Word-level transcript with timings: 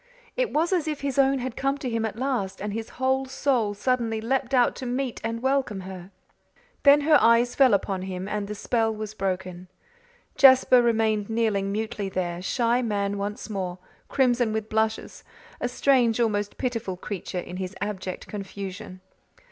It 0.35 0.51
was 0.51 0.73
as 0.73 0.87
if 0.87 1.01
his 1.01 1.19
own 1.19 1.37
had 1.37 1.55
come 1.55 1.77
to 1.77 1.87
him 1.87 2.05
at 2.05 2.15
last 2.15 2.59
and 2.59 2.73
his 2.73 2.89
whole 2.97 3.25
soul 3.27 3.75
suddenly 3.75 4.19
leaped 4.19 4.51
out 4.51 4.75
to 4.77 4.87
meet 4.87 5.21
and 5.23 5.43
welcome 5.43 5.81
her. 5.81 6.09
Then 6.81 7.01
her 7.01 7.19
eyes 7.21 7.53
fell 7.53 7.71
upon 7.75 8.01
him 8.01 8.27
and 8.27 8.47
the 8.47 8.55
spell 8.55 8.91
was 8.91 9.13
broken. 9.13 9.67
Jasper 10.35 10.81
remained 10.81 11.29
kneeling 11.29 11.71
mutely 11.71 12.09
there, 12.09 12.41
shy 12.41 12.81
man 12.81 13.19
once 13.19 13.47
more, 13.47 13.77
crimson 14.09 14.51
with 14.51 14.69
blushes, 14.69 15.23
a 15.59 15.69
strange, 15.69 16.19
almost 16.19 16.57
pitiful 16.57 16.97
creature 16.97 17.37
in 17.37 17.57
his 17.57 17.75
abject 17.79 18.25
confusion. 18.25 19.01